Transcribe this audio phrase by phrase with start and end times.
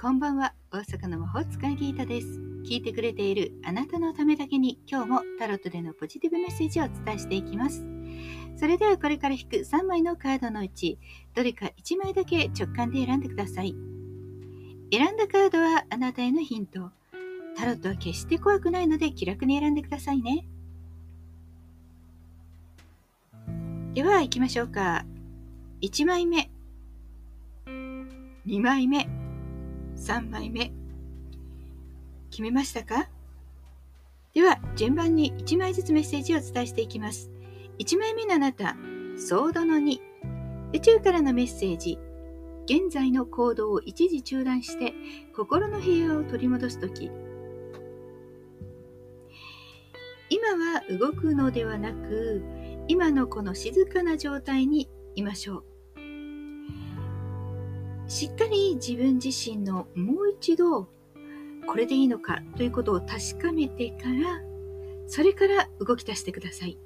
[0.00, 0.54] こんばんは。
[0.72, 2.26] 大阪の魔法使いギータです。
[2.64, 7.84] 聞いてくれているあなたのためだけに今日もタロットでのポジティブメッセージをお伝えしていきます。
[8.56, 10.98] それではこれから引く3枚のカードのうち
[11.34, 13.74] どれか1枚だけ直感で選んでください。
[14.90, 16.90] 選んだカードはあなたへのヒント。
[17.58, 20.46] タロットは決して怖くないので気楽に選んでくださいね。
[23.92, 25.04] では行きましょうか。
[25.82, 26.50] 1枚目。
[28.46, 29.19] 2枚目。
[30.00, 30.72] 3枚目
[32.30, 33.08] 決めましたか？
[34.34, 37.30] では順番に1枚ずつメッセージをお伝えしていきます。
[37.78, 38.76] 1枚目のあなた
[39.18, 39.98] ソードの2
[40.72, 41.98] 宇宙からのメッセージ。
[42.66, 44.94] 現在の行動を一時中断して
[45.36, 47.10] 心の平和を取り戻す時。
[50.28, 52.42] 今は動くのではなく
[52.86, 55.64] 今のこの静かな状態にいましょう。
[58.10, 60.88] しっかり自分自身のもう一度
[61.64, 64.40] これでいいのかということを確かめてから
[65.06, 66.76] それから動き出してください。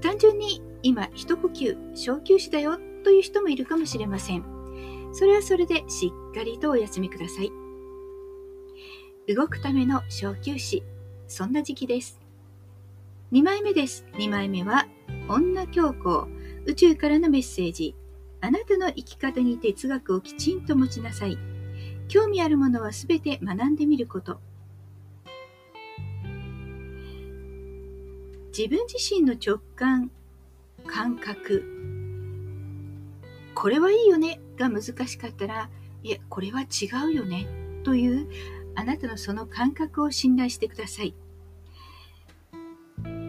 [0.00, 4.44] 単純に今一呼吸小休止だよという人もいるかもしれません。
[5.12, 7.50] それはそれでしっかりとお休みください。
[9.34, 10.84] 動くための小休止
[11.26, 12.20] そんな時期です。
[13.32, 14.06] 2枚目です。
[14.14, 14.86] 2枚目は
[15.28, 16.28] 女教皇
[16.66, 17.96] 宇宙からのメッセージ。
[18.40, 21.38] あなたの生き方に哲学をきちんと持ちなさい。
[22.08, 24.40] 興味あるものはすべて学んでみること。
[28.56, 30.10] 自分自身の直感、
[30.86, 31.64] 感覚、
[33.54, 35.70] これはいいよねが難しかったら、
[36.02, 36.66] いや、これは違
[37.06, 37.46] うよね
[37.84, 38.28] という
[38.74, 41.14] あなたのその感覚を信頼してください。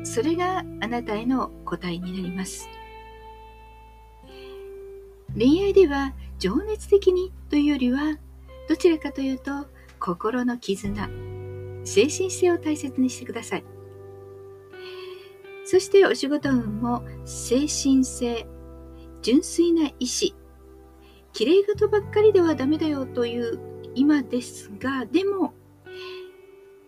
[0.03, 2.68] それがあなたへの答えになります。
[5.38, 8.18] 恋愛では情熱的にというよりは
[8.68, 9.52] どちらかというと
[10.00, 11.09] 心の絆
[11.84, 13.64] 精神性を大切にしてください。
[15.66, 18.46] そしてお仕事運も精神性
[19.22, 20.36] 純粋な意志
[21.34, 23.59] 綺麗事ばっかりではダメだよという
[23.96, 25.53] 今ですがでも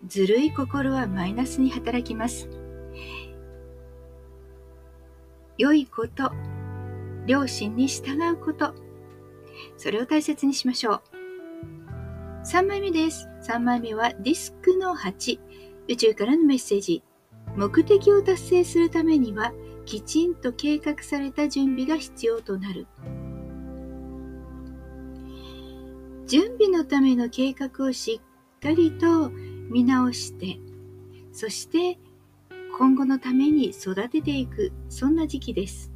[0.06, 2.48] ずるい心はマイナスに働きます。
[5.56, 6.30] 良いこと
[7.26, 8.74] 両親に従うこと。
[9.76, 11.02] それを大切にしましょう。
[12.46, 13.28] 3枚目です。
[13.42, 15.38] 3枚目はディスクの8。
[15.88, 17.02] 宇宙からのメッセージ。
[17.56, 19.52] 目的を達成するためには、
[19.84, 22.86] きちんと計画された準備が必要となる。
[26.26, 28.20] 準備のための計画をし
[28.58, 30.58] っかりと見直して、
[31.32, 31.98] そして
[32.78, 35.93] 今後のために育てていく、そんな時期です。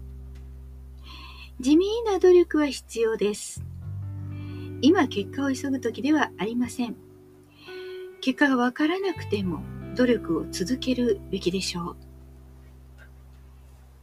[1.61, 3.65] 地味な努力は必要です。
[4.81, 6.95] 今結果を急ぐ時ではありません。
[8.21, 9.61] 結果がわからなくても
[9.97, 11.97] 努力を続けるべきでしょう。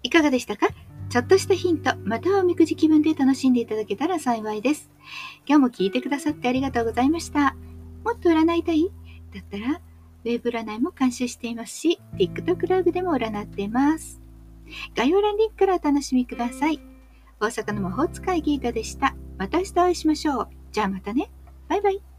[0.04, 0.68] いかがでしたか？
[1.10, 4.90] ちょっとしたヒント、またはおみくじ気分で楽しんでいただけたら幸いです。
[5.48, 7.56] 今日も聞いてくださってありがとうございました。
[8.04, 8.92] もっと占いたい？
[9.34, 9.80] だったら、
[10.26, 14.20] ウェブ占いも監修していますし、TikTok ライブでも占っています。
[14.94, 16.82] 概要欄リンクからお楽しみください。
[17.40, 19.16] 大阪の魔法使いギータでした。
[19.38, 20.50] また明日お会いしましょう。
[20.72, 21.32] じゃあまたね。
[21.68, 22.15] バイバイ。